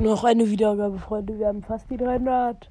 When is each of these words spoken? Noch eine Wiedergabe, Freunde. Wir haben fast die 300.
Noch 0.00 0.24
eine 0.24 0.48
Wiedergabe, 0.48 0.98
Freunde. 0.98 1.38
Wir 1.38 1.48
haben 1.48 1.62
fast 1.62 1.90
die 1.90 1.98
300. 1.98 2.66